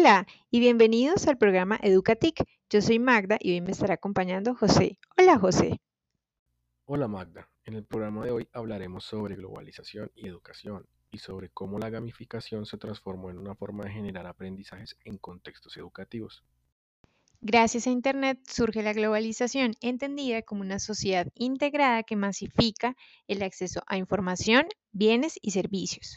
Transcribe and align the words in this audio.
Hola 0.00 0.26
y 0.50 0.60
bienvenidos 0.60 1.26
al 1.26 1.36
programa 1.36 1.78
Educatic. 1.82 2.42
Yo 2.70 2.80
soy 2.80 2.98
Magda 2.98 3.36
y 3.38 3.52
hoy 3.52 3.60
me 3.60 3.72
estará 3.72 3.92
acompañando 3.92 4.54
José. 4.54 4.98
Hola 5.18 5.38
José. 5.38 5.78
Hola 6.86 7.06
Magda. 7.06 7.50
En 7.66 7.74
el 7.74 7.84
programa 7.84 8.24
de 8.24 8.30
hoy 8.30 8.48
hablaremos 8.54 9.04
sobre 9.04 9.36
globalización 9.36 10.10
y 10.14 10.26
educación 10.26 10.86
y 11.10 11.18
sobre 11.18 11.50
cómo 11.50 11.78
la 11.78 11.90
gamificación 11.90 12.64
se 12.64 12.78
transformó 12.78 13.28
en 13.28 13.36
una 13.36 13.54
forma 13.54 13.84
de 13.84 13.90
generar 13.90 14.26
aprendizajes 14.26 14.96
en 15.04 15.18
contextos 15.18 15.76
educativos. 15.76 16.42
Gracias 17.42 17.86
a 17.86 17.90
Internet 17.90 18.40
surge 18.48 18.82
la 18.82 18.94
globalización, 18.94 19.74
entendida 19.82 20.40
como 20.40 20.62
una 20.62 20.78
sociedad 20.78 21.26
integrada 21.34 22.04
que 22.04 22.16
masifica 22.16 22.96
el 23.28 23.42
acceso 23.42 23.82
a 23.86 23.98
información, 23.98 24.66
bienes 24.92 25.38
y 25.42 25.50
servicios. 25.50 26.16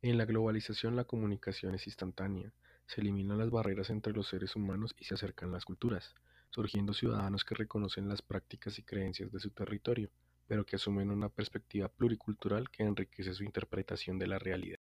En 0.00 0.16
la 0.16 0.26
globalización 0.26 0.94
la 0.94 1.02
comunicación 1.04 1.74
es 1.74 1.88
instantánea, 1.88 2.52
se 2.86 3.00
eliminan 3.00 3.38
las 3.38 3.50
barreras 3.50 3.90
entre 3.90 4.12
los 4.12 4.28
seres 4.28 4.54
humanos 4.54 4.94
y 4.96 5.04
se 5.04 5.14
acercan 5.14 5.50
las 5.50 5.64
culturas, 5.64 6.14
surgiendo 6.50 6.94
ciudadanos 6.94 7.44
que 7.44 7.56
reconocen 7.56 8.08
las 8.08 8.22
prácticas 8.22 8.78
y 8.78 8.84
creencias 8.84 9.32
de 9.32 9.40
su 9.40 9.50
territorio, 9.50 10.08
pero 10.46 10.64
que 10.64 10.76
asumen 10.76 11.10
una 11.10 11.28
perspectiva 11.28 11.88
pluricultural 11.88 12.70
que 12.70 12.84
enriquece 12.84 13.34
su 13.34 13.42
interpretación 13.42 14.20
de 14.20 14.28
la 14.28 14.38
realidad. 14.38 14.78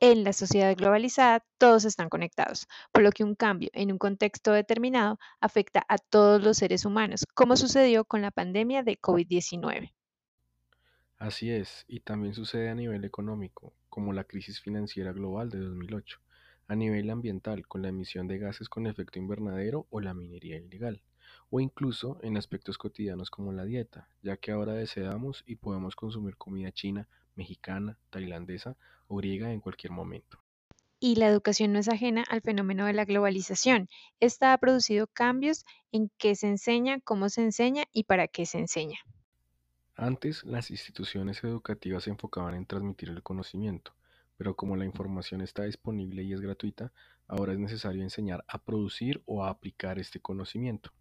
En 0.00 0.24
la 0.24 0.32
sociedad 0.32 0.76
globalizada 0.76 1.44
todos 1.56 1.84
están 1.84 2.08
conectados, 2.08 2.66
por 2.90 3.04
lo 3.04 3.12
que 3.12 3.22
un 3.22 3.36
cambio 3.36 3.70
en 3.74 3.92
un 3.92 3.98
contexto 3.98 4.52
determinado 4.52 5.20
afecta 5.40 5.84
a 5.88 5.98
todos 5.98 6.42
los 6.42 6.56
seres 6.56 6.84
humanos, 6.84 7.24
como 7.32 7.56
sucedió 7.56 8.04
con 8.04 8.22
la 8.22 8.32
pandemia 8.32 8.82
de 8.82 9.00
COVID-19. 9.00 9.92
Así 11.18 11.50
es, 11.50 11.84
y 11.88 11.98
también 11.98 12.32
sucede 12.32 12.68
a 12.68 12.76
nivel 12.76 13.04
económico, 13.04 13.74
como 13.88 14.12
la 14.12 14.22
crisis 14.22 14.60
financiera 14.60 15.12
global 15.12 15.50
de 15.50 15.58
2008, 15.58 16.20
a 16.68 16.76
nivel 16.76 17.10
ambiental 17.10 17.66
con 17.66 17.82
la 17.82 17.88
emisión 17.88 18.28
de 18.28 18.38
gases 18.38 18.68
con 18.68 18.86
efecto 18.86 19.18
invernadero 19.18 19.88
o 19.90 20.00
la 20.00 20.14
minería 20.14 20.58
ilegal, 20.58 21.02
o 21.50 21.58
incluso 21.58 22.20
en 22.22 22.36
aspectos 22.36 22.78
cotidianos 22.78 23.30
como 23.30 23.52
la 23.52 23.64
dieta, 23.64 24.08
ya 24.22 24.36
que 24.36 24.52
ahora 24.52 24.74
deseamos 24.74 25.42
y 25.44 25.56
podemos 25.56 25.96
consumir 25.96 26.36
comida 26.36 26.70
china, 26.70 27.08
mexicana, 27.34 27.98
tailandesa 28.10 28.76
o 29.08 29.16
griega 29.16 29.52
en 29.52 29.60
cualquier 29.60 29.92
momento. 29.92 30.38
Y 31.00 31.16
la 31.16 31.26
educación 31.26 31.72
no 31.72 31.80
es 31.80 31.88
ajena 31.88 32.24
al 32.28 32.42
fenómeno 32.42 32.86
de 32.86 32.92
la 32.92 33.04
globalización. 33.04 33.88
Esta 34.20 34.52
ha 34.52 34.58
producido 34.58 35.08
cambios 35.08 35.64
en 35.90 36.12
qué 36.16 36.36
se 36.36 36.46
enseña, 36.46 37.00
cómo 37.00 37.28
se 37.28 37.42
enseña 37.42 37.84
y 37.92 38.04
para 38.04 38.28
qué 38.28 38.46
se 38.46 38.58
enseña. 38.58 38.98
Antes, 40.00 40.44
las 40.44 40.70
instituciones 40.70 41.42
educativas 41.42 42.04
se 42.04 42.10
enfocaban 42.10 42.54
en 42.54 42.66
transmitir 42.66 43.08
el 43.08 43.20
conocimiento, 43.24 43.96
pero 44.36 44.54
como 44.54 44.76
la 44.76 44.84
información 44.84 45.40
está 45.40 45.64
disponible 45.64 46.22
y 46.22 46.32
es 46.32 46.40
gratuita, 46.40 46.92
ahora 47.26 47.52
es 47.52 47.58
necesario 47.58 48.04
enseñar 48.04 48.44
a 48.46 48.62
producir 48.62 49.20
o 49.26 49.42
a 49.42 49.50
aplicar 49.50 49.98
este 49.98 50.20
conocimiento. 50.20 50.92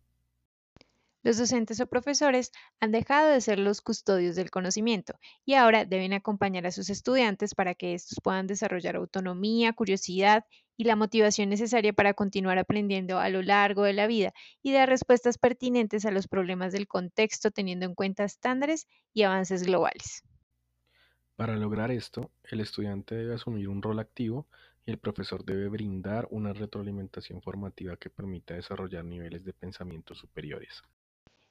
Los 1.27 1.37
docentes 1.37 1.81
o 1.81 1.87
profesores 1.87 2.53
han 2.79 2.93
dejado 2.93 3.29
de 3.29 3.41
ser 3.41 3.59
los 3.59 3.81
custodios 3.81 4.37
del 4.37 4.49
conocimiento 4.49 5.19
y 5.43 5.55
ahora 5.55 5.83
deben 5.83 6.13
acompañar 6.13 6.65
a 6.65 6.71
sus 6.71 6.89
estudiantes 6.89 7.53
para 7.53 7.75
que 7.75 7.93
estos 7.95 8.19
puedan 8.23 8.47
desarrollar 8.47 8.95
autonomía, 8.95 9.73
curiosidad 9.73 10.45
y 10.77 10.85
la 10.85 10.95
motivación 10.95 11.49
necesaria 11.49 11.91
para 11.91 12.13
continuar 12.13 12.57
aprendiendo 12.59 13.19
a 13.19 13.27
lo 13.27 13.41
largo 13.41 13.83
de 13.83 13.91
la 13.91 14.07
vida 14.07 14.31
y 14.63 14.71
dar 14.71 14.87
respuestas 14.87 15.37
pertinentes 15.37 16.05
a 16.05 16.11
los 16.11 16.29
problemas 16.29 16.71
del 16.71 16.87
contexto 16.87 17.51
teniendo 17.51 17.85
en 17.85 17.93
cuenta 17.93 18.23
estándares 18.23 18.87
y 19.13 19.23
avances 19.23 19.63
globales. 19.63 20.23
Para 21.35 21.57
lograr 21.57 21.91
esto, 21.91 22.31
el 22.45 22.61
estudiante 22.61 23.15
debe 23.15 23.35
asumir 23.35 23.67
un 23.67 23.81
rol 23.81 23.99
activo 23.99 24.47
y 24.85 24.91
el 24.91 24.97
profesor 24.97 25.43
debe 25.43 25.67
brindar 25.67 26.25
una 26.31 26.53
retroalimentación 26.53 27.41
formativa 27.41 27.97
que 27.97 28.09
permita 28.09 28.53
desarrollar 28.53 29.03
niveles 29.03 29.43
de 29.43 29.51
pensamiento 29.51 30.15
superiores. 30.15 30.83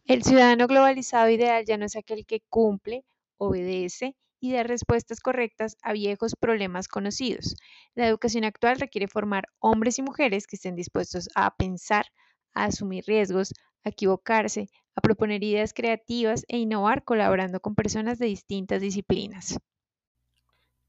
El 0.06 0.24
ciudadano 0.24 0.66
globalizado 0.66 1.28
ideal 1.30 1.64
ya 1.64 1.76
no 1.76 1.84
es 1.84 1.94
aquel 1.94 2.26
que 2.26 2.40
cumple, 2.48 3.04
obedece 3.38 4.16
y 4.40 4.52
da 4.52 4.64
respuestas 4.64 5.20
correctas 5.20 5.76
a 5.80 5.92
viejos 5.92 6.34
problemas 6.34 6.88
conocidos. 6.88 7.54
La 7.94 8.08
educación 8.08 8.42
actual 8.44 8.80
requiere 8.80 9.06
formar 9.06 9.44
hombres 9.60 9.98
y 9.98 10.02
mujeres 10.02 10.48
que 10.48 10.56
estén 10.56 10.74
dispuestos 10.74 11.28
a 11.36 11.54
pensar, 11.54 12.06
a 12.52 12.64
asumir 12.64 13.04
riesgos, 13.06 13.52
a 13.84 13.90
equivocarse, 13.90 14.70
a 14.96 15.00
proponer 15.02 15.44
ideas 15.44 15.72
creativas 15.72 16.44
e 16.48 16.56
innovar 16.58 17.04
colaborando 17.04 17.60
con 17.60 17.76
personas 17.76 18.18
de 18.18 18.26
distintas 18.26 18.80
disciplinas. 18.80 19.58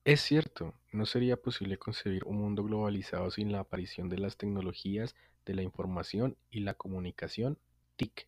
Es 0.05 0.21
cierto, 0.21 0.73
no 0.91 1.05
sería 1.05 1.37
posible 1.37 1.77
concebir 1.77 2.23
un 2.25 2.37
mundo 2.37 2.63
globalizado 2.63 3.29
sin 3.29 3.51
la 3.51 3.59
aparición 3.59 4.09
de 4.09 4.17
las 4.17 4.35
tecnologías 4.35 5.15
de 5.45 5.53
la 5.53 5.61
información 5.61 6.35
y 6.49 6.61
la 6.61 6.73
comunicación 6.73 7.59
TIC. 7.95 8.27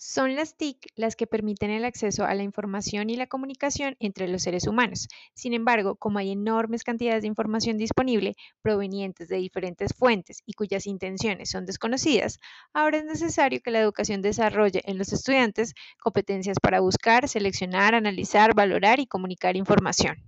Son 0.00 0.36
las 0.36 0.56
TIC 0.56 0.92
las 0.94 1.16
que 1.16 1.26
permiten 1.26 1.70
el 1.70 1.84
acceso 1.84 2.24
a 2.24 2.32
la 2.36 2.44
información 2.44 3.10
y 3.10 3.16
la 3.16 3.26
comunicación 3.26 3.96
entre 3.98 4.28
los 4.28 4.42
seres 4.42 4.68
humanos. 4.68 5.08
Sin 5.34 5.54
embargo, 5.54 5.96
como 5.96 6.20
hay 6.20 6.30
enormes 6.30 6.84
cantidades 6.84 7.22
de 7.22 7.26
información 7.26 7.78
disponible 7.78 8.36
provenientes 8.62 9.26
de 9.26 9.38
diferentes 9.38 9.92
fuentes 9.92 10.44
y 10.46 10.52
cuyas 10.52 10.86
intenciones 10.86 11.50
son 11.50 11.66
desconocidas, 11.66 12.38
ahora 12.72 12.98
es 12.98 13.06
necesario 13.06 13.60
que 13.60 13.72
la 13.72 13.80
educación 13.80 14.22
desarrolle 14.22 14.82
en 14.84 14.98
los 14.98 15.12
estudiantes 15.12 15.74
competencias 15.98 16.58
para 16.62 16.78
buscar, 16.78 17.28
seleccionar, 17.28 17.96
analizar, 17.96 18.54
valorar 18.54 19.00
y 19.00 19.08
comunicar 19.08 19.56
información. 19.56 20.22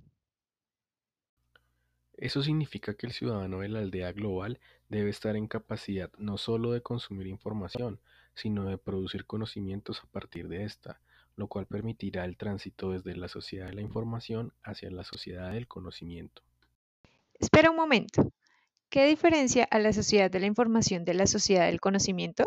Eso 2.14 2.42
significa 2.42 2.94
que 2.94 3.06
el 3.06 3.12
ciudadano 3.12 3.60
de 3.60 3.68
la 3.68 3.78
aldea 3.78 4.10
global 4.10 4.58
debe 4.88 5.10
estar 5.10 5.36
en 5.36 5.46
capacidad 5.46 6.10
no 6.18 6.38
solo 6.38 6.72
de 6.72 6.82
consumir 6.82 7.28
información, 7.28 8.00
sino 8.34 8.64
de 8.64 8.78
producir 8.78 9.26
conocimientos 9.26 10.00
a 10.00 10.06
partir 10.06 10.48
de 10.48 10.64
esta, 10.64 11.00
lo 11.36 11.48
cual 11.48 11.66
permitirá 11.66 12.24
el 12.24 12.36
tránsito 12.36 12.90
desde 12.90 13.16
la 13.16 13.28
sociedad 13.28 13.66
de 13.66 13.74
la 13.74 13.80
información 13.82 14.52
hacia 14.62 14.90
la 14.90 15.04
sociedad 15.04 15.52
del 15.52 15.66
conocimiento. 15.66 16.42
Espera 17.38 17.70
un 17.70 17.76
momento. 17.76 18.32
¿Qué 18.90 19.06
diferencia 19.06 19.64
a 19.64 19.78
la 19.78 19.92
sociedad 19.92 20.30
de 20.30 20.40
la 20.40 20.46
información 20.46 21.04
de 21.04 21.14
la 21.14 21.26
sociedad 21.26 21.66
del 21.66 21.80
conocimiento? 21.80 22.44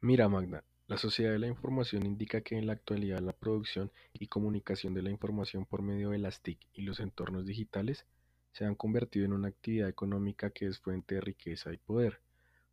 Mira, 0.00 0.28
Magda, 0.28 0.64
la 0.88 0.98
sociedad 0.98 1.32
de 1.32 1.38
la 1.38 1.46
información 1.46 2.04
indica 2.04 2.40
que 2.40 2.58
en 2.58 2.66
la 2.66 2.72
actualidad 2.72 3.20
la 3.20 3.32
producción 3.32 3.92
y 4.12 4.26
comunicación 4.26 4.92
de 4.92 5.02
la 5.02 5.10
información 5.10 5.64
por 5.64 5.80
medio 5.80 6.10
de 6.10 6.18
las 6.18 6.40
TIC 6.40 6.58
y 6.74 6.82
los 6.82 7.00
entornos 7.00 7.46
digitales 7.46 8.04
se 8.52 8.66
han 8.66 8.74
convertido 8.74 9.24
en 9.24 9.32
una 9.32 9.48
actividad 9.48 9.88
económica 9.88 10.50
que 10.50 10.66
es 10.66 10.78
fuente 10.78 11.14
de 11.14 11.20
riqueza 11.22 11.72
y 11.72 11.78
poder 11.78 12.20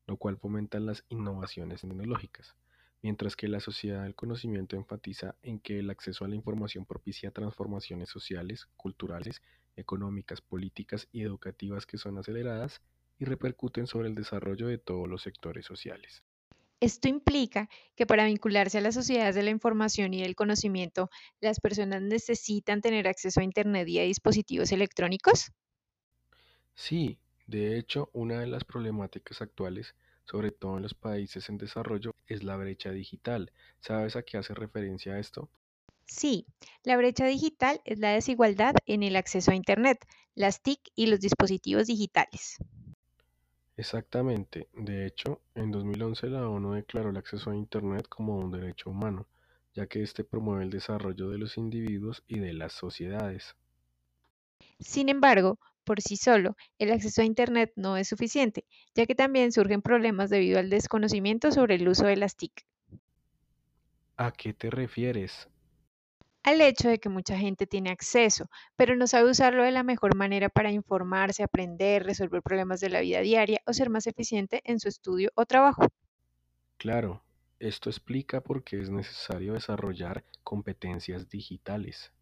lo 0.09 0.17
cual 0.17 0.37
fomenta 0.37 0.79
las 0.79 1.05
innovaciones 1.09 1.81
tecnológicas, 1.81 2.55
mientras 3.03 3.35
que 3.35 3.47
la 3.47 3.59
sociedad 3.59 4.01
del 4.01 4.15
conocimiento 4.15 4.75
enfatiza 4.75 5.35
en 5.43 5.59
que 5.59 5.77
el 5.77 5.91
acceso 5.91 6.25
a 6.25 6.27
la 6.27 6.33
información 6.35 6.83
propicia 6.83 7.29
transformaciones 7.29 8.09
sociales, 8.09 8.65
culturales, 8.75 9.43
económicas, 9.75 10.41
políticas 10.41 11.07
y 11.11 11.21
educativas 11.21 11.85
que 11.85 11.99
son 11.99 12.17
aceleradas 12.17 12.81
y 13.19 13.25
repercuten 13.25 13.85
sobre 13.85 14.07
el 14.07 14.15
desarrollo 14.15 14.65
de 14.65 14.79
todos 14.79 15.07
los 15.07 15.21
sectores 15.21 15.67
sociales. 15.67 16.23
Esto 16.79 17.07
implica 17.07 17.69
que 17.95 18.07
para 18.07 18.25
vincularse 18.25 18.79
a 18.79 18.81
las 18.81 18.95
sociedades 18.95 19.35
de 19.35 19.43
la 19.43 19.51
información 19.51 20.15
y 20.15 20.23
del 20.23 20.33
conocimiento, 20.35 21.11
las 21.39 21.59
personas 21.59 22.01
necesitan 22.01 22.81
tener 22.81 23.07
acceso 23.07 23.41
a 23.41 23.43
Internet 23.43 23.87
y 23.87 23.99
a 23.99 24.03
dispositivos 24.05 24.71
electrónicos. 24.71 25.51
Sí, 26.73 27.19
de 27.49 27.77
hecho, 27.79 28.09
una 28.13 28.39
de 28.39 28.47
las 28.47 28.63
problemáticas 28.63 29.41
actuales, 29.41 29.95
sobre 30.25 30.51
todo 30.51 30.77
en 30.77 30.83
los 30.83 30.93
países 30.93 31.49
en 31.49 31.57
desarrollo, 31.57 32.13
es 32.27 32.43
la 32.43 32.55
brecha 32.57 32.91
digital. 32.91 33.51
¿Sabes 33.79 34.15
a 34.15 34.21
qué 34.21 34.37
hace 34.37 34.53
referencia 34.53 35.17
esto? 35.17 35.49
Sí, 36.05 36.45
la 36.83 36.97
brecha 36.97 37.25
digital 37.25 37.81
es 37.85 37.97
la 37.97 38.11
desigualdad 38.11 38.75
en 38.85 39.01
el 39.01 39.15
acceso 39.15 39.51
a 39.51 39.55
Internet, 39.55 40.05
las 40.35 40.61
TIC 40.61 40.79
y 40.95 41.07
los 41.07 41.21
dispositivos 41.21 41.87
digitales. 41.87 42.57
Exactamente. 43.77 44.69
De 44.73 45.07
hecho, 45.07 45.41
en 45.55 45.71
2011 45.71 46.27
la 46.27 46.47
ONU 46.47 46.73
declaró 46.73 47.09
el 47.09 47.17
acceso 47.17 47.49
a 47.49 47.55
Internet 47.55 48.07
como 48.07 48.37
un 48.37 48.51
derecho 48.51 48.91
humano, 48.91 49.25
ya 49.73 49.87
que 49.87 50.03
éste 50.03 50.23
promueve 50.23 50.63
el 50.65 50.69
desarrollo 50.69 51.29
de 51.29 51.39
los 51.39 51.57
individuos 51.57 52.23
y 52.27 52.37
de 52.37 52.53
las 52.53 52.73
sociedades. 52.73 53.55
Sin 54.79 55.09
embargo, 55.09 55.59
por 55.89 56.03
sí 56.03 56.17
solo, 56.17 56.55
el 56.77 56.91
acceso 56.91 57.23
a 57.23 57.25
Internet 57.25 57.73
no 57.75 57.97
es 57.97 58.07
suficiente, 58.07 58.63
ya 58.93 59.07
que 59.07 59.15
también 59.15 59.51
surgen 59.51 59.81
problemas 59.81 60.29
debido 60.29 60.59
al 60.59 60.69
desconocimiento 60.69 61.51
sobre 61.51 61.73
el 61.73 61.87
uso 61.87 62.05
de 62.05 62.15
las 62.15 62.35
TIC. 62.35 62.63
¿A 64.15 64.31
qué 64.31 64.53
te 64.53 64.69
refieres? 64.69 65.49
Al 66.43 66.61
hecho 66.61 66.89
de 66.89 66.99
que 66.99 67.09
mucha 67.09 67.39
gente 67.39 67.65
tiene 67.65 67.89
acceso, 67.89 68.51
pero 68.75 68.95
no 68.95 69.07
sabe 69.07 69.31
usarlo 69.31 69.63
de 69.63 69.71
la 69.71 69.81
mejor 69.81 70.15
manera 70.15 70.49
para 70.49 70.71
informarse, 70.71 71.41
aprender, 71.41 72.03
resolver 72.03 72.43
problemas 72.43 72.81
de 72.81 72.89
la 72.89 73.01
vida 73.01 73.21
diaria 73.21 73.59
o 73.65 73.73
ser 73.73 73.89
más 73.89 74.05
eficiente 74.05 74.61
en 74.65 74.79
su 74.79 74.89
estudio 74.89 75.31
o 75.33 75.47
trabajo. 75.47 75.87
Claro, 76.77 77.23
esto 77.57 77.89
explica 77.89 78.41
por 78.41 78.63
qué 78.63 78.79
es 78.79 78.91
necesario 78.91 79.53
desarrollar 79.53 80.23
competencias 80.43 81.29
digitales. 81.29 82.13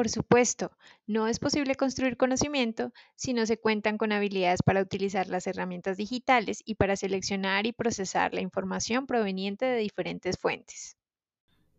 Por 0.00 0.08
supuesto, 0.08 0.70
no 1.06 1.28
es 1.28 1.38
posible 1.38 1.74
construir 1.74 2.16
conocimiento 2.16 2.90
si 3.16 3.34
no 3.34 3.44
se 3.44 3.58
cuentan 3.58 3.98
con 3.98 4.12
habilidades 4.12 4.62
para 4.62 4.80
utilizar 4.80 5.28
las 5.28 5.46
herramientas 5.46 5.98
digitales 5.98 6.62
y 6.64 6.76
para 6.76 6.96
seleccionar 6.96 7.66
y 7.66 7.72
procesar 7.72 8.32
la 8.32 8.40
información 8.40 9.06
proveniente 9.06 9.66
de 9.66 9.76
diferentes 9.76 10.38
fuentes. 10.38 10.96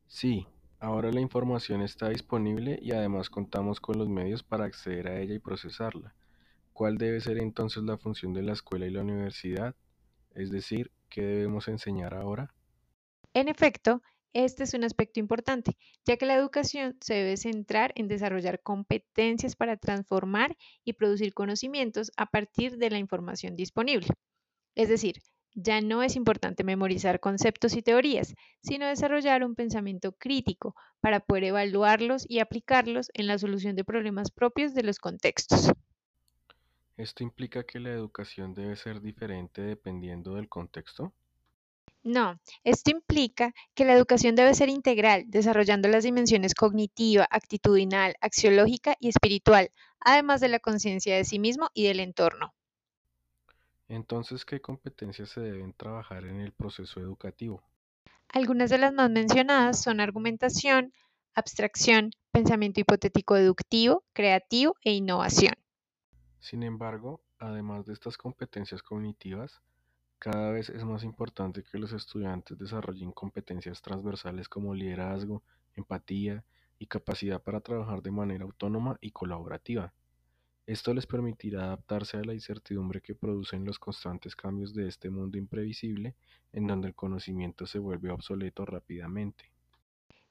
Sí, 0.05 0.45
ahora 0.79 1.11
la 1.11 1.19
información 1.19 1.81
está 1.81 2.09
disponible 2.09 2.77
y 2.79 2.91
además 2.91 3.31
contamos 3.31 3.79
con 3.79 3.97
los 3.97 4.07
medios 4.07 4.43
para 4.43 4.65
acceder 4.65 5.07
a 5.07 5.19
ella 5.19 5.33
y 5.33 5.39
procesarla. 5.39 6.13
¿Cuál 6.73 6.99
debe 6.99 7.21
ser 7.21 7.39
entonces 7.39 7.81
la 7.81 7.97
función 7.97 8.33
de 8.33 8.43
la 8.43 8.53
escuela 8.53 8.85
y 8.85 8.91
la 8.91 9.01
universidad? 9.01 9.73
Es 10.35 10.51
decir, 10.51 10.91
¿qué 11.09 11.23
debemos 11.23 11.67
enseñar 11.67 12.13
ahora? 12.13 12.53
En 13.33 13.47
efecto, 13.47 14.03
este 14.33 14.63
es 14.63 14.73
un 14.73 14.83
aspecto 14.83 15.19
importante, 15.19 15.77
ya 16.05 16.17
que 16.17 16.25
la 16.25 16.35
educación 16.35 16.97
se 17.01 17.15
debe 17.15 17.37
centrar 17.37 17.91
en 17.95 18.07
desarrollar 18.07 18.61
competencias 18.61 19.55
para 19.55 19.77
transformar 19.77 20.57
y 20.83 20.93
producir 20.93 21.33
conocimientos 21.33 22.11
a 22.17 22.25
partir 22.25 22.77
de 22.77 22.89
la 22.89 22.97
información 22.97 23.55
disponible. 23.55 24.07
Es 24.75 24.89
decir, 24.89 25.21
ya 25.53 25.81
no 25.81 26.01
es 26.01 26.15
importante 26.15 26.63
memorizar 26.63 27.19
conceptos 27.19 27.75
y 27.75 27.81
teorías, 27.81 28.35
sino 28.61 28.87
desarrollar 28.87 29.43
un 29.43 29.55
pensamiento 29.55 30.13
crítico 30.13 30.75
para 31.01 31.19
poder 31.19 31.45
evaluarlos 31.45 32.25
y 32.29 32.39
aplicarlos 32.39 33.09
en 33.13 33.27
la 33.27 33.37
solución 33.37 33.75
de 33.75 33.83
problemas 33.83 34.31
propios 34.31 34.73
de 34.73 34.83
los 34.83 34.99
contextos. 34.99 35.71
¿Esto 36.95 37.23
implica 37.23 37.63
que 37.63 37.79
la 37.79 37.89
educación 37.89 38.53
debe 38.53 38.75
ser 38.75 39.01
diferente 39.01 39.61
dependiendo 39.61 40.35
del 40.35 40.47
contexto? 40.47 41.13
No, 42.03 42.39
esto 42.63 42.89
implica 42.89 43.53
que 43.75 43.85
la 43.85 43.93
educación 43.93 44.35
debe 44.35 44.55
ser 44.55 44.69
integral, 44.69 45.23
desarrollando 45.27 45.87
las 45.87 46.03
dimensiones 46.03 46.55
cognitiva, 46.55 47.27
actitudinal, 47.29 48.15
axiológica 48.21 48.95
y 48.99 49.09
espiritual, 49.09 49.69
además 49.99 50.41
de 50.41 50.47
la 50.47 50.59
conciencia 50.59 51.15
de 51.15 51.25
sí 51.25 51.37
mismo 51.37 51.69
y 51.75 51.85
del 51.85 51.99
entorno. 51.99 52.55
Entonces, 53.87 54.45
¿qué 54.45 54.61
competencias 54.61 55.29
se 55.29 55.41
deben 55.41 55.73
trabajar 55.73 56.25
en 56.25 56.39
el 56.39 56.53
proceso 56.53 56.99
educativo? 56.99 57.61
Algunas 58.29 58.69
de 58.69 58.79
las 58.79 58.93
más 58.93 59.11
mencionadas 59.11 59.83
son 59.83 59.99
argumentación, 59.99 60.93
abstracción, 61.35 62.11
pensamiento 62.31 62.79
hipotético 62.79 63.35
deductivo, 63.35 64.03
creativo 64.13 64.75
e 64.83 64.93
innovación. 64.93 65.53
Sin 66.39 66.63
embargo, 66.63 67.21
además 67.37 67.85
de 67.85 67.93
estas 67.93 68.17
competencias 68.17 68.81
cognitivas, 68.81 69.61
cada 70.21 70.51
vez 70.51 70.69
es 70.69 70.83
más 70.83 71.03
importante 71.03 71.63
que 71.63 71.79
los 71.79 71.93
estudiantes 71.93 72.55
desarrollen 72.59 73.11
competencias 73.11 73.81
transversales 73.81 74.47
como 74.47 74.75
liderazgo, 74.75 75.41
empatía 75.75 76.43
y 76.77 76.85
capacidad 76.85 77.41
para 77.41 77.59
trabajar 77.59 78.03
de 78.03 78.11
manera 78.11 78.43
autónoma 78.43 78.99
y 79.01 79.09
colaborativa. 79.09 79.91
Esto 80.67 80.93
les 80.93 81.07
permitirá 81.07 81.63
adaptarse 81.63 82.17
a 82.17 82.23
la 82.23 82.35
incertidumbre 82.35 83.01
que 83.01 83.15
producen 83.15 83.65
los 83.65 83.79
constantes 83.79 84.35
cambios 84.35 84.75
de 84.75 84.87
este 84.87 85.09
mundo 85.09 85.39
imprevisible 85.39 86.13
en 86.53 86.67
donde 86.67 86.89
el 86.89 86.93
conocimiento 86.93 87.65
se 87.65 87.79
vuelve 87.79 88.11
obsoleto 88.11 88.63
rápidamente. 88.63 89.51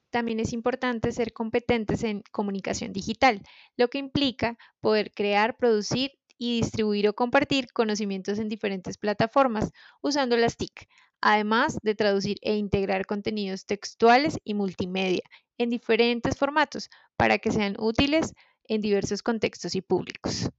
También 0.09 0.39
es 0.39 0.53
importante 0.53 1.11
ser 1.11 1.33
competentes 1.33 2.05
en 2.05 2.23
comunicación 2.31 2.93
digital, 2.93 3.41
lo 3.75 3.89
que 3.89 3.97
implica 3.97 4.57
poder 4.79 5.11
crear, 5.11 5.57
producir 5.57 6.11
y 6.41 6.59
distribuir 6.59 7.07
o 7.07 7.13
compartir 7.13 7.71
conocimientos 7.71 8.39
en 8.39 8.49
diferentes 8.49 8.97
plataformas 8.97 9.71
usando 10.01 10.35
las 10.37 10.57
TIC, 10.57 10.87
además 11.21 11.77
de 11.83 11.93
traducir 11.93 12.37
e 12.41 12.55
integrar 12.55 13.05
contenidos 13.05 13.67
textuales 13.67 14.39
y 14.43 14.55
multimedia 14.55 15.21
en 15.59 15.69
diferentes 15.69 16.35
formatos 16.35 16.89
para 17.15 17.37
que 17.37 17.51
sean 17.51 17.75
útiles 17.77 18.33
en 18.63 18.81
diversos 18.81 19.21
contextos 19.21 19.75
y 19.75 19.81
públicos. 19.81 20.49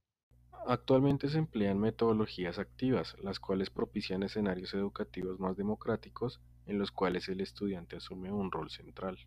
Actualmente 0.65 1.27
se 1.27 1.37
emplean 1.37 1.77
metodologías 1.77 2.59
activas, 2.59 3.17
las 3.21 3.41
cuales 3.41 3.69
propician 3.69 4.23
escenarios 4.23 4.73
educativos 4.73 5.37
más 5.41 5.57
democráticos 5.57 6.39
en 6.65 6.79
los 6.79 6.93
cuales 6.93 7.27
el 7.27 7.41
estudiante 7.41 7.97
asume 7.97 8.31
un 8.31 8.53
rol 8.53 8.69
central. 8.69 9.17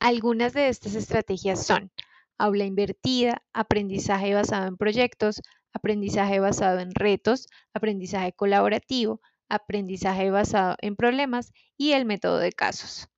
Algunas 0.00 0.54
de 0.54 0.66
estas 0.66 0.96
estrategias 0.96 1.64
son 1.64 1.92
aula 2.38 2.64
invertida, 2.64 3.42
aprendizaje 3.52 4.34
basado 4.34 4.66
en 4.66 4.76
proyectos, 4.76 5.40
aprendizaje 5.72 6.40
basado 6.40 6.80
en 6.80 6.94
retos, 6.94 7.46
aprendizaje 7.72 8.32
colaborativo, 8.32 9.20
aprendizaje 9.48 10.30
basado 10.30 10.76
en 10.80 10.96
problemas 10.96 11.52
y 11.76 11.92
el 11.92 12.04
método 12.04 12.38
de 12.38 12.52
casos. 12.52 13.08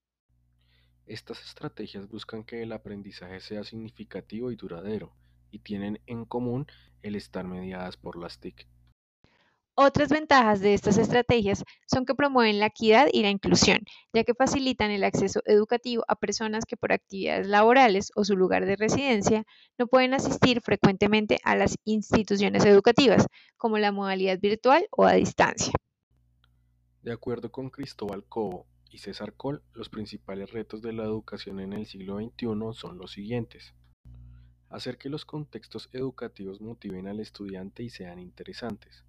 Estas 1.06 1.44
estrategias 1.44 2.08
buscan 2.08 2.44
que 2.44 2.62
el 2.62 2.72
aprendizaje 2.72 3.40
sea 3.40 3.62
significativo 3.62 4.50
y 4.50 4.56
duradero 4.56 5.14
y 5.50 5.58
tienen 5.58 6.00
en 6.06 6.24
común 6.24 6.66
el 7.02 7.14
estar 7.14 7.44
mediadas 7.44 7.96
por 7.96 8.16
las 8.16 8.40
TIC. 8.40 8.66
Otras 9.76 10.08
ventajas 10.08 10.60
de 10.60 10.72
estas 10.72 10.98
estrategias 10.98 11.64
son 11.92 12.06
que 12.06 12.14
promueven 12.14 12.60
la 12.60 12.66
equidad 12.66 13.08
y 13.12 13.22
la 13.22 13.30
inclusión, 13.30 13.80
ya 14.12 14.22
que 14.22 14.32
facilitan 14.32 14.92
el 14.92 15.02
acceso 15.02 15.40
educativo 15.46 16.04
a 16.06 16.14
personas 16.14 16.64
que 16.64 16.76
por 16.76 16.92
actividades 16.92 17.48
laborales 17.48 18.12
o 18.14 18.22
su 18.22 18.36
lugar 18.36 18.66
de 18.66 18.76
residencia 18.76 19.44
no 19.76 19.88
pueden 19.88 20.14
asistir 20.14 20.60
frecuentemente 20.60 21.40
a 21.42 21.56
las 21.56 21.76
instituciones 21.84 22.64
educativas, 22.64 23.26
como 23.56 23.76
la 23.78 23.90
modalidad 23.90 24.38
virtual 24.38 24.86
o 24.92 25.06
a 25.06 25.14
distancia. 25.14 25.72
De 27.02 27.12
acuerdo 27.12 27.50
con 27.50 27.68
Cristóbal 27.68 28.24
Cobo 28.28 28.68
y 28.90 28.98
César 28.98 29.32
Col, 29.32 29.60
los 29.72 29.88
principales 29.88 30.52
retos 30.52 30.82
de 30.82 30.92
la 30.92 31.02
educación 31.02 31.58
en 31.58 31.72
el 31.72 31.86
siglo 31.86 32.18
XXI 32.18 32.46
son 32.74 32.96
los 32.96 33.10
siguientes. 33.10 33.74
Hacer 34.70 34.98
que 34.98 35.08
los 35.08 35.24
contextos 35.24 35.90
educativos 35.92 36.60
motiven 36.60 37.08
al 37.08 37.18
estudiante 37.18 37.82
y 37.82 37.90
sean 37.90 38.20
interesantes 38.20 39.04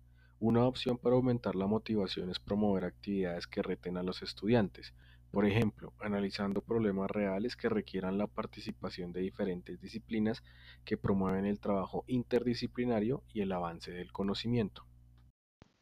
una 0.48 0.68
opción 0.68 1.00
para 1.00 1.16
aumentar 1.16 1.56
la 1.56 1.66
motivación 1.66 2.30
es 2.30 2.38
promover 2.40 2.86
actividades 2.86 3.48
que 3.48 3.64
reten 3.64 3.98
a 3.98 4.04
los 4.04 4.22
estudiantes, 4.22 4.94
por 5.32 5.44
ejemplo, 5.48 5.92
analizando 6.00 6.62
problemas 6.62 7.10
reales 7.10 7.56
que 7.56 7.68
requieran 7.68 8.20
la 8.20 8.28
participación 8.28 9.12
de 9.12 9.22
diferentes 9.22 9.82
disciplinas 9.82 10.44
que 10.86 10.98
promueven 10.98 11.46
el 11.46 11.60
trabajo 11.60 12.04
interdisciplinario 12.06 13.24
y 13.34 13.42
el 13.42 13.52
avance 13.52 13.92
del 13.92 14.12
conocimiento. 14.12 14.86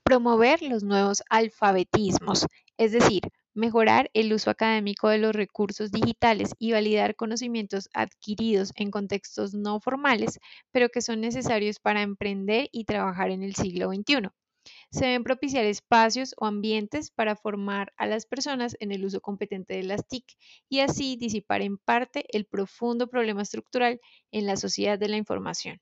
Promover 0.05 0.61
los 0.61 0.81
nuevos 0.81 1.23
alfabetismos, 1.29 2.45
es 2.77 2.93
decir, 2.93 3.23
mejorar 3.53 4.09
el 4.13 4.31
uso 4.31 4.49
académico 4.49 5.09
de 5.09 5.17
los 5.17 5.35
recursos 5.35 5.91
digitales 5.91 6.53
y 6.57 6.71
validar 6.71 7.17
conocimientos 7.17 7.89
adquiridos 7.93 8.71
en 8.77 8.91
contextos 8.91 9.53
no 9.53 9.81
formales, 9.81 10.39
pero 10.71 10.87
que 10.87 11.01
son 11.01 11.19
necesarios 11.19 11.81
para 11.81 12.01
emprender 12.01 12.69
y 12.71 12.85
trabajar 12.85 13.29
en 13.29 13.43
el 13.43 13.55
siglo 13.55 13.89
XXI. 13.89 14.29
Se 14.91 15.05
deben 15.05 15.23
propiciar 15.23 15.65
espacios 15.65 16.35
o 16.37 16.45
ambientes 16.45 17.11
para 17.11 17.35
formar 17.35 17.93
a 17.97 18.05
las 18.05 18.25
personas 18.25 18.77
en 18.79 18.91
el 18.91 19.03
uso 19.05 19.21
competente 19.21 19.73
de 19.75 19.83
las 19.83 20.07
TIC 20.07 20.25
y 20.69 20.79
así 20.79 21.17
disipar 21.17 21.61
en 21.61 21.77
parte 21.77 22.25
el 22.29 22.45
profundo 22.45 23.07
problema 23.07 23.41
estructural 23.41 23.99
en 24.31 24.45
la 24.45 24.55
sociedad 24.55 24.97
de 24.97 25.09
la 25.09 25.17
información. 25.17 25.81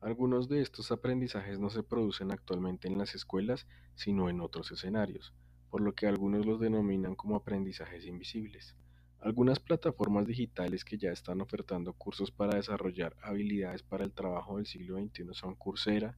Algunos 0.00 0.48
de 0.48 0.60
estos 0.60 0.92
aprendizajes 0.92 1.58
no 1.58 1.70
se 1.70 1.82
producen 1.82 2.30
actualmente 2.30 2.86
en 2.88 2.98
las 2.98 3.14
escuelas, 3.14 3.66
sino 3.94 4.28
en 4.28 4.40
otros 4.40 4.70
escenarios, 4.70 5.32
por 5.70 5.80
lo 5.80 5.94
que 5.94 6.06
algunos 6.06 6.44
los 6.44 6.60
denominan 6.60 7.14
como 7.14 7.36
aprendizajes 7.36 8.04
invisibles. 8.06 8.76
Algunas 9.20 9.58
plataformas 9.58 10.26
digitales 10.26 10.84
que 10.84 10.98
ya 10.98 11.10
están 11.10 11.40
ofertando 11.40 11.94
cursos 11.94 12.30
para 12.30 12.56
desarrollar 12.56 13.16
habilidades 13.22 13.82
para 13.82 14.04
el 14.04 14.12
trabajo 14.12 14.58
del 14.58 14.66
siglo 14.66 14.98
XXI 14.98 15.28
son 15.32 15.56
Coursera, 15.56 16.16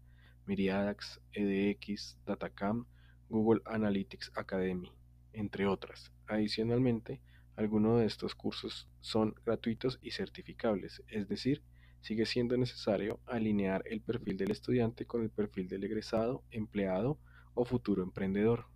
Miriadax, 0.49 1.21
edX, 1.33 2.17
Datacam, 2.25 2.87
Google 3.29 3.61
Analytics 3.67 4.33
Academy, 4.35 4.91
entre 5.35 5.67
otras. 5.67 6.11
Adicionalmente, 6.27 7.21
algunos 7.55 8.01
de 8.01 8.07
estos 8.07 8.35
cursos 8.35 8.89
son 9.01 9.35
gratuitos 9.45 9.99
y 10.01 10.13
certificables, 10.13 11.03
es 11.09 11.29
decir, 11.29 11.63
sigue 12.01 12.25
siendo 12.25 12.57
necesario 12.57 13.21
alinear 13.27 13.83
el 13.87 14.01
perfil 14.01 14.39
del 14.39 14.51
estudiante 14.51 15.05
con 15.05 15.23
el 15.23 15.31
perfil 15.31 15.69
del 15.69 15.85
egresado, 15.85 16.43
empleado 16.51 17.19
o 17.55 17.65
futuro 17.65 18.03
emprendedor. 18.03 18.67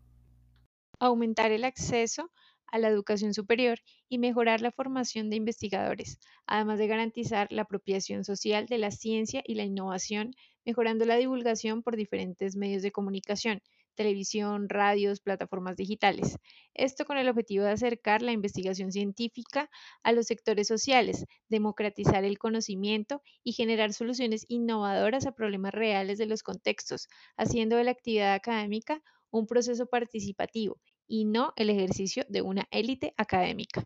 Aumentar 0.98 1.52
el 1.52 1.64
acceso 1.64 2.30
a 2.72 2.78
la 2.78 2.88
educación 2.88 3.34
superior 3.34 3.78
y 4.08 4.18
mejorar 4.18 4.60
la 4.60 4.72
formación 4.72 5.30
de 5.30 5.36
investigadores, 5.36 6.18
además 6.46 6.78
de 6.78 6.88
garantizar 6.88 7.46
la 7.50 7.62
apropiación 7.62 8.24
social 8.24 8.66
de 8.66 8.78
la 8.78 8.90
ciencia 8.90 9.42
y 9.46 9.54
la 9.54 9.64
innovación 9.64 10.34
mejorando 10.64 11.04
la 11.04 11.16
divulgación 11.16 11.82
por 11.82 11.96
diferentes 11.96 12.56
medios 12.56 12.82
de 12.82 12.92
comunicación, 12.92 13.60
televisión, 13.94 14.68
radios, 14.68 15.20
plataformas 15.20 15.76
digitales. 15.76 16.38
Esto 16.74 17.04
con 17.04 17.18
el 17.18 17.28
objetivo 17.28 17.64
de 17.64 17.72
acercar 17.72 18.22
la 18.22 18.32
investigación 18.32 18.90
científica 18.90 19.68
a 20.02 20.12
los 20.12 20.26
sectores 20.26 20.68
sociales, 20.68 21.26
democratizar 21.48 22.24
el 22.24 22.38
conocimiento 22.38 23.22
y 23.44 23.52
generar 23.52 23.92
soluciones 23.92 24.46
innovadoras 24.48 25.26
a 25.26 25.32
problemas 25.32 25.72
reales 25.72 26.18
de 26.18 26.26
los 26.26 26.42
contextos, 26.42 27.08
haciendo 27.36 27.76
de 27.76 27.84
la 27.84 27.90
actividad 27.90 28.34
académica 28.34 29.02
un 29.30 29.46
proceso 29.46 29.86
participativo 29.86 30.80
y 31.12 31.26
no 31.26 31.52
el 31.56 31.68
ejercicio 31.68 32.24
de 32.30 32.40
una 32.40 32.66
élite 32.70 33.12
académica. 33.18 33.84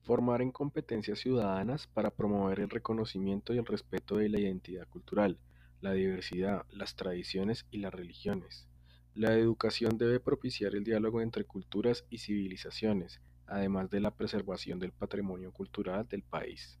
Formar 0.00 0.42
en 0.42 0.50
competencias 0.50 1.20
ciudadanas 1.20 1.86
para 1.86 2.10
promover 2.10 2.58
el 2.58 2.70
reconocimiento 2.70 3.54
y 3.54 3.58
el 3.58 3.66
respeto 3.66 4.16
de 4.16 4.28
la 4.28 4.40
identidad 4.40 4.88
cultural, 4.88 5.38
la 5.80 5.92
diversidad, 5.92 6.66
las 6.70 6.96
tradiciones 6.96 7.66
y 7.70 7.78
las 7.78 7.94
religiones. 7.94 8.66
La 9.14 9.34
educación 9.34 9.96
debe 9.96 10.18
propiciar 10.18 10.74
el 10.74 10.82
diálogo 10.82 11.20
entre 11.20 11.44
culturas 11.44 12.04
y 12.10 12.18
civilizaciones, 12.18 13.20
además 13.46 13.88
de 13.88 14.00
la 14.00 14.10
preservación 14.10 14.80
del 14.80 14.90
patrimonio 14.90 15.52
cultural 15.52 16.08
del 16.08 16.24
país. 16.24 16.80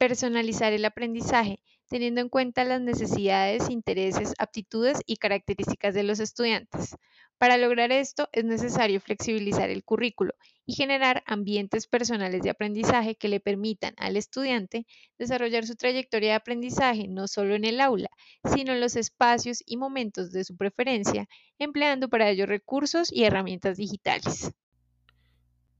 Personalizar 0.00 0.72
el 0.72 0.86
aprendizaje, 0.86 1.60
teniendo 1.90 2.22
en 2.22 2.30
cuenta 2.30 2.64
las 2.64 2.80
necesidades, 2.80 3.68
intereses, 3.68 4.32
aptitudes 4.38 5.02
y 5.04 5.18
características 5.18 5.92
de 5.92 6.04
los 6.04 6.20
estudiantes. 6.20 6.96
Para 7.36 7.58
lograr 7.58 7.92
esto 7.92 8.26
es 8.32 8.46
necesario 8.46 8.98
flexibilizar 9.02 9.68
el 9.68 9.84
currículo 9.84 10.32
y 10.64 10.72
generar 10.72 11.22
ambientes 11.26 11.86
personales 11.86 12.40
de 12.40 12.48
aprendizaje 12.48 13.14
que 13.14 13.28
le 13.28 13.40
permitan 13.40 13.92
al 13.98 14.16
estudiante 14.16 14.86
desarrollar 15.18 15.66
su 15.66 15.76
trayectoria 15.76 16.30
de 16.30 16.36
aprendizaje 16.36 17.06
no 17.06 17.28
solo 17.28 17.54
en 17.54 17.66
el 17.66 17.78
aula, 17.78 18.08
sino 18.54 18.72
en 18.72 18.80
los 18.80 18.96
espacios 18.96 19.62
y 19.66 19.76
momentos 19.76 20.32
de 20.32 20.44
su 20.44 20.56
preferencia, 20.56 21.28
empleando 21.58 22.08
para 22.08 22.30
ello 22.30 22.46
recursos 22.46 23.12
y 23.12 23.24
herramientas 23.24 23.76
digitales. 23.76 24.50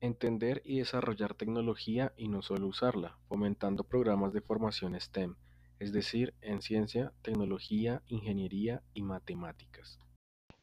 Entender 0.02 0.62
y 0.64 0.78
desarrollar 0.78 1.35
tecnología 1.35 2.14
y 2.16 2.28
no 2.28 2.40
solo 2.40 2.66
usarla, 2.66 3.19
fomentando 3.28 3.85
programas 3.85 4.33
de 4.33 4.40
formación 4.40 4.99
STEM, 4.99 5.37
es 5.78 5.92
decir, 5.92 6.33
en 6.40 6.62
ciencia, 6.62 7.12
tecnología, 7.21 8.02
ingeniería 8.09 8.83
y 8.95 9.02
matemáticas. 9.02 9.99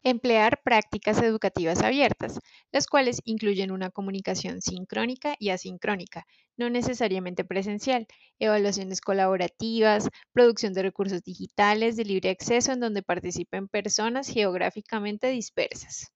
Emplear 0.02 0.62
prácticas 0.64 1.22
educativas 1.22 1.84
abiertas, 1.84 2.40
las 2.72 2.88
cuales 2.88 3.22
incluyen 3.26 3.72
una 3.72 3.92
comunicación 3.92 4.62
sincrónica 4.62 5.36
y 5.38 5.50
asincrónica, 5.50 6.26
no 6.56 6.72
necesariamente 6.72 7.46
presencial, 7.46 8.08
evaluaciones 8.40 9.02
colaborativas, 9.02 10.10
producción 10.32 10.74
de 10.74 10.82
recursos 10.82 11.24
digitales 11.24 11.96
de 11.96 12.06
libre 12.06 12.32
acceso 12.32 12.72
en 12.72 12.80
donde 12.80 13.04
participen 13.04 13.68
personas 13.68 14.30
geográficamente 14.30 15.28
dispersas. 15.28 16.12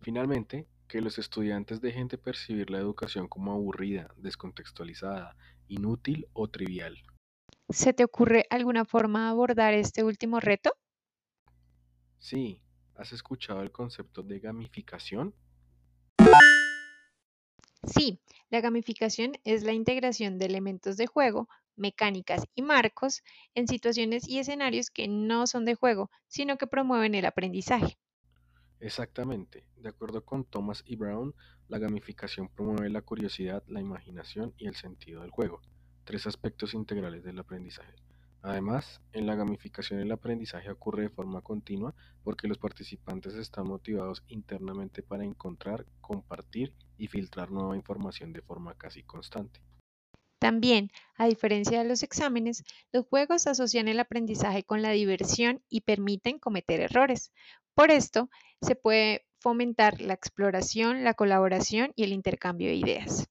Finalmente, 0.00 0.66
que 0.94 1.00
los 1.00 1.18
estudiantes 1.18 1.80
dejen 1.80 2.06
de 2.06 2.18
percibir 2.18 2.70
la 2.70 2.78
educación 2.78 3.26
como 3.26 3.50
aburrida, 3.50 4.14
descontextualizada, 4.16 5.36
inútil 5.66 6.28
o 6.34 6.46
trivial. 6.46 6.96
¿Se 7.68 7.92
te 7.92 8.04
ocurre 8.04 8.46
alguna 8.48 8.84
forma 8.84 9.24
de 9.24 9.30
abordar 9.30 9.74
este 9.74 10.04
último 10.04 10.38
reto? 10.38 10.70
Sí, 12.20 12.60
¿has 12.94 13.12
escuchado 13.12 13.62
el 13.62 13.72
concepto 13.72 14.22
de 14.22 14.38
gamificación? 14.38 15.34
Sí, 17.82 18.20
la 18.50 18.60
gamificación 18.60 19.32
es 19.42 19.64
la 19.64 19.72
integración 19.72 20.38
de 20.38 20.46
elementos 20.46 20.96
de 20.96 21.08
juego, 21.08 21.48
mecánicas 21.74 22.44
y 22.54 22.62
marcos 22.62 23.24
en 23.56 23.66
situaciones 23.66 24.28
y 24.28 24.38
escenarios 24.38 24.90
que 24.90 25.08
no 25.08 25.48
son 25.48 25.64
de 25.64 25.74
juego, 25.74 26.12
sino 26.28 26.56
que 26.56 26.68
promueven 26.68 27.16
el 27.16 27.26
aprendizaje. 27.26 27.98
Exactamente. 28.84 29.64
De 29.78 29.88
acuerdo 29.88 30.26
con 30.26 30.44
Thomas 30.44 30.84
E. 30.86 30.94
Brown, 30.94 31.34
la 31.68 31.78
gamificación 31.78 32.50
promueve 32.50 32.90
la 32.90 33.00
curiosidad, 33.00 33.62
la 33.66 33.80
imaginación 33.80 34.52
y 34.58 34.66
el 34.66 34.76
sentido 34.76 35.22
del 35.22 35.30
juego, 35.30 35.62
tres 36.04 36.26
aspectos 36.26 36.74
integrales 36.74 37.24
del 37.24 37.38
aprendizaje. 37.38 37.94
Además, 38.42 39.00
en 39.14 39.26
la 39.26 39.36
gamificación 39.36 40.00
el 40.00 40.12
aprendizaje 40.12 40.70
ocurre 40.70 41.04
de 41.04 41.08
forma 41.08 41.40
continua 41.40 41.94
porque 42.22 42.46
los 42.46 42.58
participantes 42.58 43.32
están 43.36 43.68
motivados 43.68 44.22
internamente 44.28 45.02
para 45.02 45.24
encontrar, 45.24 45.86
compartir 46.02 46.74
y 46.98 47.06
filtrar 47.06 47.50
nueva 47.50 47.76
información 47.76 48.34
de 48.34 48.42
forma 48.42 48.74
casi 48.74 49.02
constante. 49.02 49.62
También, 50.38 50.90
a 51.16 51.26
diferencia 51.26 51.78
de 51.78 51.88
los 51.88 52.02
exámenes, 52.02 52.64
los 52.92 53.06
juegos 53.06 53.46
asocian 53.46 53.88
el 53.88 53.98
aprendizaje 53.98 54.62
con 54.62 54.82
la 54.82 54.90
diversión 54.90 55.62
y 55.70 55.80
permiten 55.80 56.38
cometer 56.38 56.80
errores. 56.80 57.32
Por 57.74 57.90
esto, 57.90 58.30
se 58.60 58.76
puede 58.76 59.26
fomentar 59.40 60.00
la 60.00 60.14
exploración, 60.14 61.04
la 61.04 61.14
colaboración 61.14 61.92
y 61.96 62.04
el 62.04 62.12
intercambio 62.12 62.68
de 62.68 62.76
ideas. 62.76 63.28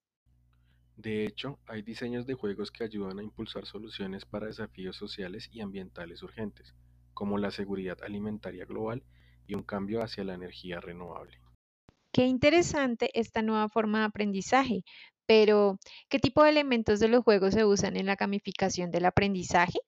De 0.97 1.25
hecho, 1.25 1.59
hay 1.65 1.81
diseños 1.81 2.25
de 2.27 2.33
juegos 2.33 2.71
que 2.71 2.83
ayudan 2.83 3.19
a 3.19 3.23
impulsar 3.23 3.65
soluciones 3.65 4.25
para 4.25 4.47
desafíos 4.47 4.95
sociales 4.95 5.49
y 5.51 5.61
ambientales 5.61 6.21
urgentes, 6.23 6.75
como 7.13 7.37
la 7.37 7.51
seguridad 7.51 7.97
alimentaria 8.03 8.65
global 8.65 9.03
y 9.47 9.55
un 9.55 9.63
cambio 9.63 10.03
hacia 10.03 10.23
la 10.23 10.35
energía 10.35 10.79
renovable. 10.79 11.39
Qué 12.11 12.25
interesante 12.25 13.09
esta 13.19 13.41
nueva 13.41 13.69
forma 13.69 13.99
de 13.99 14.05
aprendizaje, 14.05 14.83
pero 15.25 15.79
¿qué 16.09 16.19
tipo 16.19 16.43
de 16.43 16.51
elementos 16.51 16.99
de 16.99 17.07
los 17.07 17.23
juegos 17.23 17.53
se 17.53 17.65
usan 17.65 17.97
en 17.97 18.05
la 18.05 18.15
gamificación 18.15 18.91
del 18.91 19.05
aprendizaje? 19.05 19.79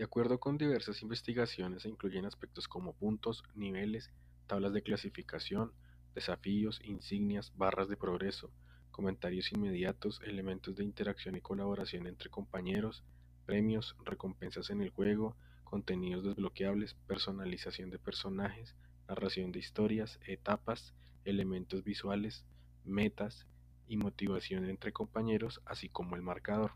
De 0.00 0.04
acuerdo 0.04 0.40
con 0.40 0.56
diversas 0.56 1.02
investigaciones, 1.02 1.82
se 1.82 1.90
incluyen 1.90 2.24
aspectos 2.24 2.68
como 2.68 2.94
puntos, 2.94 3.44
niveles, 3.54 4.10
tablas 4.46 4.72
de 4.72 4.82
clasificación, 4.82 5.74
desafíos, 6.14 6.80
insignias, 6.82 7.52
barras 7.54 7.86
de 7.90 7.98
progreso, 7.98 8.50
comentarios 8.92 9.52
inmediatos, 9.52 10.22
elementos 10.24 10.74
de 10.76 10.84
interacción 10.84 11.36
y 11.36 11.42
colaboración 11.42 12.06
entre 12.06 12.30
compañeros, 12.30 13.04
premios, 13.44 13.94
recompensas 14.02 14.70
en 14.70 14.80
el 14.80 14.88
juego, 14.88 15.36
contenidos 15.64 16.24
desbloqueables, 16.24 16.94
personalización 17.06 17.90
de 17.90 17.98
personajes, 17.98 18.74
narración 19.06 19.52
de 19.52 19.58
historias, 19.58 20.18
etapas, 20.26 20.94
elementos 21.26 21.84
visuales, 21.84 22.46
metas 22.86 23.46
y 23.86 23.98
motivación 23.98 24.64
entre 24.64 24.94
compañeros, 24.94 25.60
así 25.66 25.90
como 25.90 26.16
el 26.16 26.22
marcador. 26.22 26.72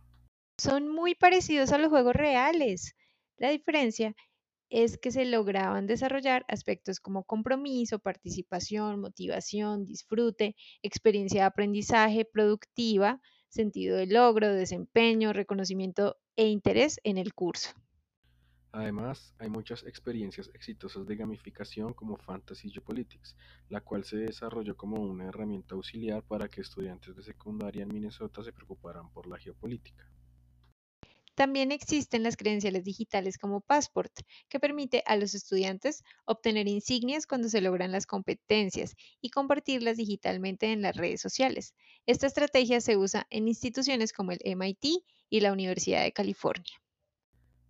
Son 0.59 0.91
muy 0.91 1.15
parecidos 1.15 1.73
a 1.73 1.79
los 1.79 1.89
juegos 1.89 2.15
reales. 2.15 2.95
La 3.37 3.51
diferencia 3.51 4.15
es 4.71 4.99
que 4.99 5.11
se 5.11 5.25
lograban 5.25 5.87
desarrollar 5.87 6.45
aspectos 6.49 7.01
como 7.01 7.25
compromiso, 7.25 7.99
participación, 7.99 9.01
motivación, 9.01 9.87
disfrute, 9.87 10.57
experiencia 10.83 11.43
de 11.43 11.47
aprendizaje 11.47 12.25
productiva, 12.25 13.21
sentido 13.49 13.97
de 13.97 14.07
logro, 14.07 14.53
desempeño, 14.53 15.33
reconocimiento 15.33 16.17
e 16.37 16.49
interés 16.49 16.99
en 17.05 17.19
el 17.19 17.35
curso. 17.35 17.71
Además, 18.73 19.33
hay 19.39 19.49
muchas 19.49 19.85
experiencias 19.85 20.51
exitosas 20.53 21.07
de 21.07 21.15
gamificación 21.15 21.93
como 21.93 22.17
Fantasy 22.17 22.71
Geopolitics, 22.71 23.37
la 23.69 23.81
cual 23.81 24.03
se 24.03 24.17
desarrolló 24.17 24.77
como 24.77 25.01
una 25.01 25.27
herramienta 25.27 25.77
auxiliar 25.77 26.25
para 26.25 26.49
que 26.49 26.63
estudiantes 26.63 27.15
de 27.15 27.23
secundaria 27.23 27.85
en 27.85 27.93
Minnesota 27.93 28.43
se 28.43 28.53
preocuparan 28.53 29.11
por 29.11 29.29
la 29.29 29.39
geopolítica. 29.39 30.11
También 31.35 31.73
existen 31.73 32.23
las 32.23 32.37
credenciales 32.37 32.85
digitales 32.85 33.39
como 33.39 33.61
Passport, 33.61 34.13
que 34.49 34.61
permite 34.61 35.03
a 35.07 35.17
los 35.17 35.35
estudiantes 35.35 36.05
obtener 36.27 36.69
insignias 36.69 37.27
cuando 37.27 37.49
se 37.49 37.61
logran 37.61 37.91
las 37.91 38.07
competencias 38.07 38.95
y 39.21 39.31
compartirlas 39.31 39.97
digitalmente 39.97 40.71
en 40.71 40.83
las 40.83 40.97
redes 40.97 41.21
sociales. 41.21 41.75
Esta 42.07 42.29
estrategia 42.29 42.81
se 42.81 42.97
usa 42.97 43.27
en 43.31 43.49
instituciones 43.49 44.13
como 44.13 44.31
el 44.31 44.39
MIT 44.45 45.03
y 45.29 45.41
la 45.41 45.53
Universidad 45.53 46.05
de 46.05 46.13
California. 46.13 46.73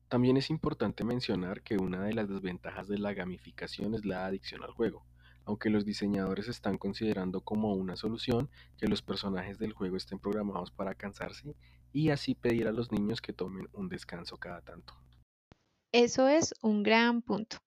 También 0.08 0.36
es 0.36 0.50
importante 0.50 1.02
mencionar 1.02 1.62
que 1.62 1.78
una 1.78 2.04
de 2.04 2.12
las 2.12 2.28
desventajas 2.28 2.86
de 2.86 2.98
la 2.98 3.14
gamificación 3.14 3.94
es 3.94 4.04
la 4.04 4.26
adicción 4.26 4.62
al 4.62 4.72
juego 4.72 5.06
aunque 5.46 5.70
los 5.70 5.84
diseñadores 5.84 6.48
están 6.48 6.78
considerando 6.78 7.42
como 7.42 7.74
una 7.74 7.96
solución 7.96 8.50
que 8.78 8.88
los 8.88 9.02
personajes 9.02 9.58
del 9.58 9.72
juego 9.72 9.96
estén 9.96 10.18
programados 10.18 10.70
para 10.70 10.94
cansarse 10.94 11.54
y 11.94 12.10
así 12.10 12.34
pedir 12.34 12.66
a 12.66 12.72
los 12.72 12.90
niños 12.90 13.22
que 13.22 13.32
tomen 13.32 13.68
un 13.72 13.88
descanso 13.88 14.36
cada 14.36 14.60
tanto. 14.60 14.94
Eso 15.92 16.26
es 16.26 16.52
un 16.60 16.82
gran 16.82 17.22
punto. 17.22 17.58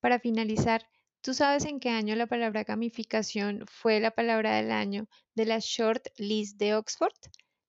Para 0.00 0.20
finalizar, 0.20 0.86
¿tú 1.20 1.34
sabes 1.34 1.64
en 1.64 1.80
qué 1.80 1.90
año 1.90 2.14
la 2.14 2.28
palabra 2.28 2.62
gamificación 2.62 3.64
fue 3.66 3.98
la 3.98 4.12
palabra 4.12 4.54
del 4.54 4.70
año 4.70 5.08
de 5.34 5.46
la 5.46 5.58
Short 5.58 6.06
List 6.18 6.56
de 6.56 6.76
Oxford? 6.76 7.18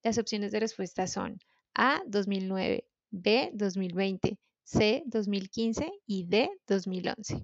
Las 0.03 0.19
opciones 0.19 0.51
de 0.51 0.59
respuesta 0.59 1.07
son 1.07 1.39
A 1.73 2.03
2009, 2.05 2.87
B 3.09 3.49
2020, 3.55 4.37
C 4.63 5.03
2015 5.07 5.91
y 6.05 6.27
D 6.27 6.51
2011. 6.67 7.43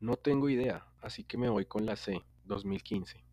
No 0.00 0.16
tengo 0.16 0.48
idea, 0.48 0.86
así 1.02 1.24
que 1.24 1.36
me 1.36 1.50
voy 1.50 1.66
con 1.66 1.84
la 1.84 1.96
C, 1.96 2.22
2015. 2.44 3.25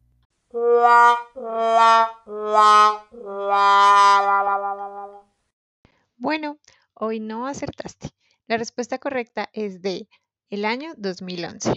Bueno, 6.17 6.59
hoy 6.93 7.19
no 7.19 7.47
acertaste. 7.47 8.09
La 8.45 8.57
respuesta 8.57 8.99
correcta 8.99 9.49
es 9.53 9.81
D, 9.81 10.07
el 10.51 10.65
año 10.65 10.93
2011. 10.97 11.73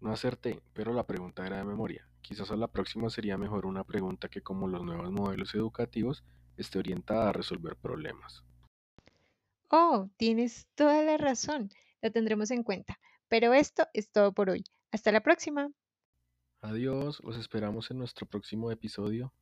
No 0.00 0.10
acerté, 0.10 0.62
pero 0.72 0.94
la 0.94 1.06
pregunta 1.06 1.46
era 1.46 1.58
de 1.58 1.64
memoria. 1.64 2.08
Quizás 2.22 2.50
a 2.50 2.56
la 2.56 2.68
próxima 2.68 3.10
sería 3.10 3.36
mejor 3.36 3.66
una 3.66 3.84
pregunta 3.84 4.28
que 4.30 4.40
como 4.40 4.68
los 4.68 4.82
nuevos 4.82 5.12
modelos 5.12 5.54
educativos 5.54 6.24
esté 6.56 6.78
orientada 6.78 7.28
a 7.28 7.32
resolver 7.32 7.76
problemas. 7.76 8.42
Oh, 9.68 10.08
tienes 10.16 10.66
toda 10.76 11.02
la 11.02 11.18
razón. 11.18 11.68
Lo 12.00 12.10
tendremos 12.10 12.50
en 12.50 12.62
cuenta. 12.62 12.98
Pero 13.28 13.52
esto 13.52 13.86
es 13.92 14.10
todo 14.10 14.32
por 14.32 14.48
hoy. 14.48 14.64
Hasta 14.92 15.12
la 15.12 15.20
próxima. 15.20 15.68
Adiós, 16.68 17.22
los 17.22 17.36
esperamos 17.36 17.92
en 17.92 17.98
nuestro 17.98 18.26
próximo 18.26 18.72
episodio. 18.72 19.32